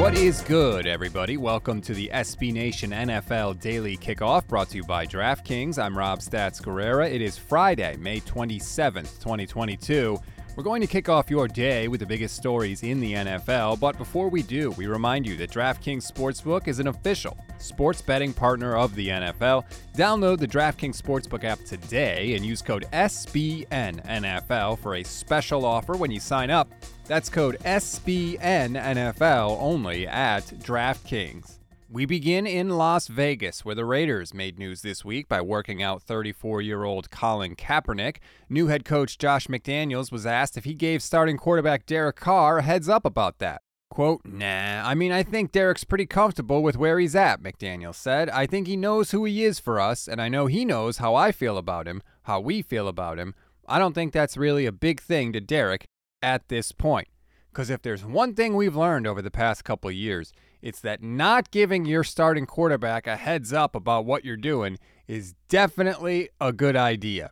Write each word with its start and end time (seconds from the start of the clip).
What 0.00 0.14
is 0.14 0.40
good, 0.40 0.86
everybody? 0.86 1.36
Welcome 1.36 1.82
to 1.82 1.92
the 1.92 2.08
SB 2.14 2.54
Nation 2.54 2.90
NFL 2.90 3.60
Daily 3.60 3.98
Kickoff 3.98 4.46
brought 4.46 4.70
to 4.70 4.78
you 4.78 4.82
by 4.82 5.04
DraftKings. 5.04 5.78
I'm 5.78 5.96
Rob 5.96 6.20
Stats 6.20 6.62
Guerrera. 6.62 7.12
It 7.12 7.20
is 7.20 7.36
Friday, 7.36 7.98
May 7.98 8.20
27th, 8.22 9.20
2022. 9.20 10.18
We're 10.56 10.64
going 10.64 10.80
to 10.80 10.86
kick 10.86 11.08
off 11.08 11.30
your 11.30 11.46
day 11.46 11.86
with 11.86 12.00
the 12.00 12.06
biggest 12.06 12.36
stories 12.36 12.82
in 12.82 12.98
the 13.00 13.14
NFL, 13.14 13.78
but 13.78 13.96
before 13.96 14.28
we 14.28 14.42
do, 14.42 14.72
we 14.72 14.88
remind 14.88 15.24
you 15.24 15.36
that 15.36 15.50
DraftKings 15.50 16.10
Sportsbook 16.10 16.66
is 16.66 16.80
an 16.80 16.88
official 16.88 17.38
sports 17.58 18.02
betting 18.02 18.32
partner 18.32 18.76
of 18.76 18.94
the 18.96 19.08
NFL. 19.08 19.64
Download 19.96 20.38
the 20.38 20.48
DraftKings 20.48 21.00
Sportsbook 21.00 21.44
app 21.44 21.62
today 21.64 22.34
and 22.34 22.44
use 22.44 22.62
code 22.62 22.86
SBNNFL 22.92 24.78
for 24.80 24.96
a 24.96 25.04
special 25.04 25.64
offer 25.64 25.96
when 25.96 26.10
you 26.10 26.18
sign 26.18 26.50
up. 26.50 26.68
That's 27.06 27.28
code 27.28 27.58
SBNNFL 27.64 29.56
only 29.60 30.08
at 30.08 30.42
DraftKings. 30.46 31.59
We 31.92 32.06
begin 32.06 32.46
in 32.46 32.68
Las 32.68 33.08
Vegas, 33.08 33.64
where 33.64 33.74
the 33.74 33.84
Raiders 33.84 34.32
made 34.32 34.60
news 34.60 34.82
this 34.82 35.04
week 35.04 35.28
by 35.28 35.40
working 35.40 35.82
out 35.82 36.04
34 36.04 36.62
year 36.62 36.84
old 36.84 37.10
Colin 37.10 37.56
Kaepernick. 37.56 38.18
New 38.48 38.68
head 38.68 38.84
coach 38.84 39.18
Josh 39.18 39.48
McDaniels 39.48 40.12
was 40.12 40.24
asked 40.24 40.56
if 40.56 40.62
he 40.62 40.72
gave 40.72 41.02
starting 41.02 41.36
quarterback 41.36 41.86
Derek 41.86 42.14
Carr 42.14 42.58
a 42.58 42.62
heads 42.62 42.88
up 42.88 43.04
about 43.04 43.40
that. 43.40 43.62
Quote, 43.90 44.20
nah, 44.24 44.88
I 44.88 44.94
mean, 44.94 45.10
I 45.10 45.24
think 45.24 45.50
Derek's 45.50 45.82
pretty 45.82 46.06
comfortable 46.06 46.62
with 46.62 46.76
where 46.76 47.00
he's 47.00 47.16
at, 47.16 47.42
McDaniels 47.42 47.96
said. 47.96 48.30
I 48.30 48.46
think 48.46 48.68
he 48.68 48.76
knows 48.76 49.10
who 49.10 49.24
he 49.24 49.44
is 49.44 49.58
for 49.58 49.80
us, 49.80 50.06
and 50.06 50.22
I 50.22 50.28
know 50.28 50.46
he 50.46 50.64
knows 50.64 50.98
how 50.98 51.16
I 51.16 51.32
feel 51.32 51.58
about 51.58 51.88
him, 51.88 52.04
how 52.22 52.38
we 52.38 52.62
feel 52.62 52.86
about 52.86 53.18
him. 53.18 53.34
I 53.66 53.80
don't 53.80 53.94
think 53.94 54.12
that's 54.12 54.36
really 54.36 54.64
a 54.64 54.70
big 54.70 55.00
thing 55.00 55.32
to 55.32 55.40
Derek 55.40 55.86
at 56.22 56.46
this 56.46 56.70
point. 56.70 57.08
Because 57.52 57.70
if 57.70 57.82
there's 57.82 58.04
one 58.04 58.34
thing 58.34 58.54
we've 58.54 58.76
learned 58.76 59.06
over 59.06 59.20
the 59.20 59.30
past 59.30 59.64
couple 59.64 59.90
years, 59.90 60.32
it's 60.62 60.80
that 60.80 61.02
not 61.02 61.50
giving 61.50 61.84
your 61.84 62.04
starting 62.04 62.46
quarterback 62.46 63.06
a 63.06 63.16
heads 63.16 63.52
up 63.52 63.74
about 63.74 64.04
what 64.04 64.24
you're 64.24 64.36
doing 64.36 64.78
is 65.08 65.34
definitely 65.48 66.28
a 66.40 66.52
good 66.52 66.76
idea. 66.76 67.30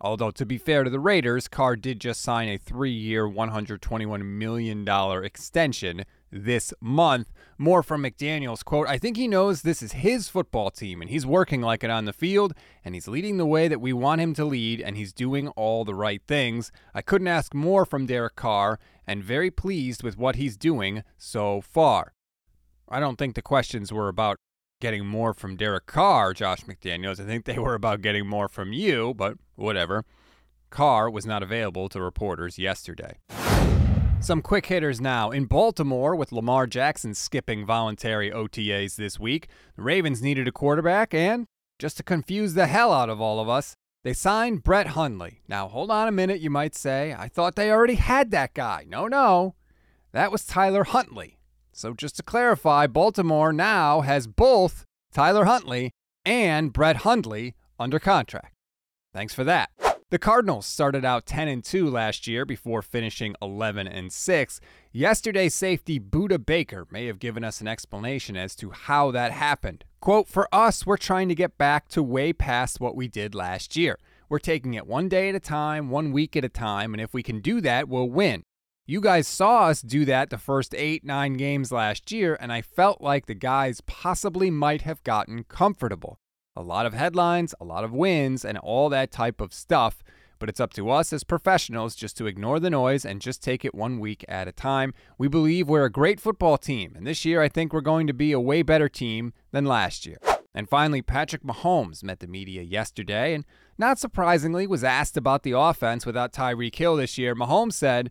Although, 0.00 0.32
to 0.32 0.44
be 0.44 0.58
fair 0.58 0.82
to 0.82 0.90
the 0.90 0.98
Raiders, 0.98 1.46
Carr 1.46 1.76
did 1.76 2.00
just 2.00 2.22
sign 2.22 2.48
a 2.48 2.58
three 2.58 2.90
year, 2.90 3.28
$121 3.28 4.24
million 4.24 5.24
extension 5.24 6.04
this 6.32 6.72
month. 6.80 7.30
More 7.58 7.82
from 7.82 8.02
McDaniels 8.02 8.64
quote, 8.64 8.88
I 8.88 8.98
think 8.98 9.16
he 9.16 9.28
knows 9.28 9.62
this 9.62 9.82
is 9.82 9.92
his 9.92 10.28
football 10.28 10.70
team 10.70 11.00
and 11.00 11.10
he's 11.10 11.26
working 11.26 11.60
like 11.60 11.84
it 11.84 11.90
on 11.90 12.06
the 12.06 12.12
field 12.12 12.54
and 12.84 12.94
he's 12.94 13.06
leading 13.06 13.36
the 13.36 13.46
way 13.46 13.68
that 13.68 13.80
we 13.80 13.92
want 13.92 14.20
him 14.20 14.34
to 14.34 14.44
lead 14.44 14.80
and 14.80 14.96
he's 14.96 15.12
doing 15.12 15.48
all 15.48 15.84
the 15.84 15.94
right 15.94 16.22
things. 16.26 16.72
I 16.94 17.02
couldn't 17.02 17.28
ask 17.28 17.54
more 17.54 17.84
from 17.84 18.06
Derek 18.06 18.34
Carr 18.34 18.80
and 19.06 19.22
very 19.22 19.50
pleased 19.50 20.02
with 20.02 20.16
what 20.16 20.36
he's 20.36 20.56
doing 20.56 21.04
so 21.18 21.60
far. 21.60 22.14
I 22.88 22.98
don't 22.98 23.16
think 23.16 23.34
the 23.34 23.42
questions 23.42 23.92
were 23.92 24.08
about 24.08 24.36
getting 24.80 25.06
more 25.06 25.32
from 25.32 25.56
Derek 25.56 25.86
Carr, 25.86 26.34
Josh 26.34 26.62
McDaniels. 26.62 27.20
I 27.20 27.24
think 27.24 27.44
they 27.44 27.58
were 27.58 27.74
about 27.74 28.02
getting 28.02 28.26
more 28.26 28.48
from 28.48 28.72
you, 28.72 29.14
but 29.14 29.36
whatever. 29.54 30.04
Carr 30.70 31.08
was 31.08 31.24
not 31.26 31.42
available 31.42 31.88
to 31.90 32.00
reporters 32.00 32.58
yesterday. 32.58 33.18
Some 34.22 34.40
quick 34.40 34.66
hitters 34.66 35.00
now. 35.00 35.32
In 35.32 35.46
Baltimore, 35.46 36.14
with 36.14 36.30
Lamar 36.30 36.68
Jackson 36.68 37.12
skipping 37.12 37.66
voluntary 37.66 38.30
OTAs 38.30 38.94
this 38.94 39.18
week, 39.18 39.48
the 39.74 39.82
Ravens 39.82 40.22
needed 40.22 40.46
a 40.46 40.52
quarterback, 40.52 41.12
and 41.12 41.48
just 41.80 41.96
to 41.96 42.04
confuse 42.04 42.54
the 42.54 42.68
hell 42.68 42.92
out 42.92 43.10
of 43.10 43.20
all 43.20 43.40
of 43.40 43.48
us, 43.48 43.74
they 44.04 44.12
signed 44.12 44.62
Brett 44.62 44.88
Hundley. 44.88 45.40
Now, 45.48 45.66
hold 45.66 45.90
on 45.90 46.06
a 46.06 46.12
minute, 46.12 46.40
you 46.40 46.50
might 46.50 46.76
say. 46.76 47.12
I 47.18 47.26
thought 47.26 47.56
they 47.56 47.72
already 47.72 47.96
had 47.96 48.30
that 48.30 48.54
guy. 48.54 48.84
No, 48.88 49.08
no. 49.08 49.56
That 50.12 50.30
was 50.30 50.46
Tyler 50.46 50.84
Huntley. 50.84 51.40
So, 51.72 51.92
just 51.92 52.14
to 52.18 52.22
clarify, 52.22 52.86
Baltimore 52.86 53.52
now 53.52 54.02
has 54.02 54.28
both 54.28 54.84
Tyler 55.12 55.46
Huntley 55.46 55.90
and 56.24 56.72
Brett 56.72 56.98
Hundley 56.98 57.56
under 57.76 57.98
contract. 57.98 58.54
Thanks 59.12 59.34
for 59.34 59.42
that. 59.42 59.70
The 60.12 60.18
Cardinals 60.18 60.66
started 60.66 61.06
out 61.06 61.24
10 61.24 61.48
and 61.48 61.64
2 61.64 61.88
last 61.88 62.26
year 62.26 62.44
before 62.44 62.82
finishing 62.82 63.34
11 63.40 63.86
and 63.86 64.12
6. 64.12 64.60
Yesterday, 64.92 65.48
safety 65.48 65.98
Budda 65.98 66.44
Baker 66.44 66.86
may 66.90 67.06
have 67.06 67.18
given 67.18 67.42
us 67.42 67.62
an 67.62 67.66
explanation 67.66 68.36
as 68.36 68.54
to 68.56 68.72
how 68.72 69.10
that 69.12 69.32
happened. 69.32 69.86
Quote, 70.00 70.28
For 70.28 70.54
us, 70.54 70.84
we're 70.84 70.98
trying 70.98 71.30
to 71.30 71.34
get 71.34 71.56
back 71.56 71.88
to 71.88 72.02
way 72.02 72.34
past 72.34 72.78
what 72.78 72.94
we 72.94 73.08
did 73.08 73.34
last 73.34 73.74
year. 73.74 73.98
We're 74.28 74.38
taking 74.38 74.74
it 74.74 74.86
one 74.86 75.08
day 75.08 75.30
at 75.30 75.34
a 75.34 75.40
time, 75.40 75.88
one 75.88 76.12
week 76.12 76.36
at 76.36 76.44
a 76.44 76.50
time, 76.50 76.92
and 76.92 77.00
if 77.00 77.14
we 77.14 77.22
can 77.22 77.40
do 77.40 77.62
that, 77.62 77.88
we'll 77.88 78.10
win. 78.10 78.42
You 78.84 79.00
guys 79.00 79.26
saw 79.26 79.68
us 79.68 79.80
do 79.80 80.04
that 80.04 80.28
the 80.28 80.36
first 80.36 80.74
eight, 80.74 81.06
nine 81.06 81.38
games 81.38 81.72
last 81.72 82.12
year, 82.12 82.36
and 82.38 82.52
I 82.52 82.60
felt 82.60 83.00
like 83.00 83.24
the 83.24 83.34
guys 83.34 83.80
possibly 83.86 84.50
might 84.50 84.82
have 84.82 85.02
gotten 85.04 85.44
comfortable. 85.44 86.18
A 86.54 86.62
lot 86.62 86.84
of 86.84 86.92
headlines, 86.92 87.54
a 87.60 87.64
lot 87.64 87.82
of 87.82 87.92
wins, 87.92 88.44
and 88.44 88.58
all 88.58 88.90
that 88.90 89.10
type 89.10 89.40
of 89.40 89.54
stuff. 89.54 90.02
But 90.38 90.48
it's 90.48 90.60
up 90.60 90.72
to 90.74 90.90
us 90.90 91.12
as 91.12 91.24
professionals 91.24 91.94
just 91.94 92.16
to 92.18 92.26
ignore 92.26 92.60
the 92.60 92.68
noise 92.68 93.06
and 93.06 93.22
just 93.22 93.42
take 93.42 93.64
it 93.64 93.74
one 93.74 94.00
week 94.00 94.24
at 94.28 94.48
a 94.48 94.52
time. 94.52 94.92
We 95.16 95.28
believe 95.28 95.68
we're 95.68 95.84
a 95.84 95.90
great 95.90 96.20
football 96.20 96.58
team, 96.58 96.92
and 96.94 97.06
this 97.06 97.24
year 97.24 97.40
I 97.40 97.48
think 97.48 97.72
we're 97.72 97.80
going 97.80 98.06
to 98.06 98.12
be 98.12 98.32
a 98.32 98.40
way 98.40 98.62
better 98.62 98.88
team 98.88 99.32
than 99.52 99.64
last 99.64 100.04
year. 100.04 100.18
And 100.54 100.68
finally, 100.68 101.00
Patrick 101.00 101.42
Mahomes 101.42 102.02
met 102.02 102.20
the 102.20 102.26
media 102.26 102.60
yesterday 102.60 103.32
and, 103.32 103.46
not 103.78 103.98
surprisingly, 103.98 104.66
was 104.66 104.84
asked 104.84 105.16
about 105.16 105.44
the 105.44 105.58
offense 105.58 106.04
without 106.04 106.32
Tyreek 106.34 106.74
Hill 106.74 106.96
this 106.96 107.16
year. 107.16 107.34
Mahomes 107.34 107.72
said, 107.72 108.10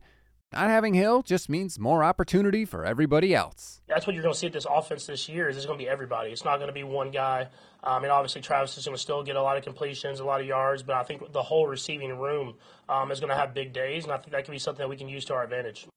not 0.54 0.70
having 0.70 0.94
Hill 0.94 1.22
just 1.22 1.50
means 1.50 1.80
more 1.80 2.04
opportunity 2.04 2.66
for 2.66 2.86
everybody 2.86 3.34
else. 3.34 3.82
That's 3.88 4.06
what 4.06 4.14
you're 4.14 4.24
going 4.24 4.34
to 4.34 4.40
see 4.40 4.48
at 4.48 4.54
this 4.54 4.68
offense 4.70 5.06
this 5.06 5.30
year. 5.30 5.48
Is 5.48 5.58
it's 5.58 5.66
going 5.66 5.80
to 5.80 5.84
be 5.84 5.90
everybody. 5.90 6.32
It's 6.32 6.44
not 6.44 6.58
going 6.58 6.68
to 6.68 6.74
be 6.74 6.84
one 6.84 7.12
guy. 7.12 7.48
Um, 7.84 8.04
mean, 8.04 8.12
obviously, 8.12 8.42
Travis 8.42 8.78
is 8.78 8.86
going 8.86 8.96
to 8.96 9.02
still 9.02 9.24
get 9.24 9.36
a 9.36 9.42
lot 9.42 9.58
of 9.58 9.64
completions, 9.64 10.20
a 10.20 10.26
lot 10.26 10.42
of 10.42 10.48
yards, 10.48 10.84
but 10.84 10.96
I 10.96 11.04
think 11.04 11.32
the 11.32 11.42
whole 11.42 11.68
receiving 11.68 12.18
room 12.20 12.56
um, 12.90 13.12
is 13.12 13.20
going 13.20 13.30
to 13.30 13.36
have 13.36 13.54
big 13.54 13.74
days, 13.74 14.04
and 14.04 14.14
I 14.14 14.18
think 14.18 14.32
that 14.32 14.46
can 14.46 14.52
be 14.52 14.60
something 14.60 14.84
that 14.84 14.90
we 14.90 14.98
can 14.98 15.10
use 15.10 15.26
to 15.26 15.34
our 15.34 15.44
advantage. 15.44 15.88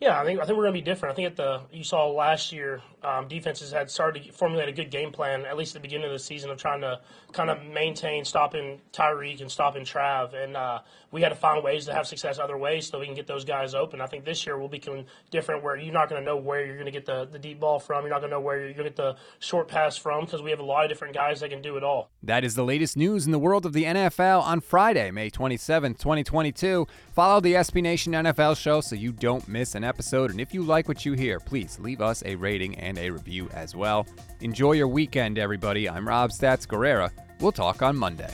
Yeah, 0.00 0.20
I 0.20 0.24
think 0.24 0.40
I 0.40 0.44
think 0.44 0.56
we're 0.56 0.64
going 0.64 0.74
to 0.74 0.80
be 0.80 0.84
different. 0.84 1.12
I 1.12 1.16
think 1.16 1.26
at 1.26 1.36
the 1.36 1.60
you 1.72 1.82
saw 1.82 2.08
last 2.08 2.52
year, 2.52 2.80
um, 3.02 3.26
defenses 3.26 3.72
had 3.72 3.90
started 3.90 4.24
to 4.24 4.32
formulate 4.32 4.68
a 4.68 4.72
good 4.72 4.90
game 4.90 5.10
plan 5.10 5.44
at 5.44 5.56
least 5.56 5.74
at 5.74 5.82
the 5.82 5.88
beginning 5.88 6.06
of 6.06 6.12
the 6.12 6.18
season 6.20 6.50
of 6.50 6.58
trying 6.58 6.80
to 6.82 7.00
kind 7.32 7.50
of 7.50 7.64
maintain 7.64 8.24
stopping 8.24 8.80
Tyreek 8.92 9.40
and 9.40 9.50
stopping 9.50 9.84
Trav, 9.84 10.34
and 10.34 10.56
uh, 10.56 10.80
we 11.10 11.22
had 11.22 11.30
to 11.30 11.34
find 11.34 11.64
ways 11.64 11.86
to 11.86 11.94
have 11.94 12.06
success 12.06 12.38
other 12.38 12.56
ways 12.56 12.86
so 12.86 13.00
we 13.00 13.06
can 13.06 13.14
get 13.14 13.26
those 13.26 13.44
guys 13.44 13.74
open. 13.74 14.00
I 14.00 14.06
think 14.06 14.24
this 14.24 14.46
year 14.46 14.58
will 14.58 14.68
become 14.68 15.04
different 15.30 15.62
where 15.62 15.76
you're 15.76 15.92
not 15.92 16.08
going 16.08 16.20
to 16.20 16.24
know 16.24 16.36
where 16.36 16.64
you're 16.64 16.76
going 16.76 16.86
to 16.86 16.92
get 16.92 17.06
the, 17.06 17.24
the 17.24 17.38
deep 17.38 17.60
ball 17.60 17.78
from. 17.78 18.04
You're 18.04 18.10
not 18.10 18.20
going 18.20 18.30
to 18.30 18.36
know 18.36 18.40
where 18.40 18.58
you're 18.58 18.74
going 18.74 18.84
to 18.84 18.90
get 18.90 18.96
the 18.96 19.16
short 19.38 19.68
pass 19.68 19.96
from 19.96 20.24
because 20.24 20.42
we 20.42 20.50
have 20.50 20.60
a 20.60 20.64
lot 20.64 20.84
of 20.84 20.90
different 20.90 21.14
guys 21.14 21.40
that 21.40 21.50
can 21.50 21.62
do 21.62 21.76
it 21.76 21.82
all. 21.82 22.10
That 22.22 22.44
is 22.44 22.54
the 22.54 22.64
latest 22.64 22.96
news 22.96 23.26
in 23.26 23.32
the 23.32 23.38
world 23.38 23.64
of 23.64 23.72
the 23.72 23.84
NFL 23.84 24.42
on 24.42 24.60
Friday, 24.60 25.10
May 25.10 25.30
27th, 25.30 25.98
2022. 25.98 26.86
Follow 27.12 27.40
the 27.40 27.54
SB 27.54 27.82
Nation 27.82 28.12
NFL 28.12 28.56
show 28.56 28.80
so 28.80 28.94
you 28.94 29.12
don't 29.12 29.48
miss 29.48 29.74
an 29.74 29.82
episode. 29.88 30.30
And 30.30 30.40
if 30.40 30.54
you 30.54 30.62
like 30.62 30.86
what 30.86 31.04
you 31.04 31.14
hear, 31.14 31.40
please 31.40 31.78
leave 31.80 32.00
us 32.00 32.22
a 32.26 32.36
rating 32.36 32.78
and 32.78 32.98
a 32.98 33.10
review 33.10 33.48
as 33.54 33.74
well. 33.74 34.06
Enjoy 34.40 34.72
your 34.72 34.88
weekend, 34.88 35.38
everybody. 35.38 35.88
I'm 35.88 36.06
Rob 36.06 36.30
Stats 36.30 36.66
Guerrera. 36.66 37.10
We'll 37.40 37.52
talk 37.52 37.82
on 37.82 37.96
Monday. 37.96 38.30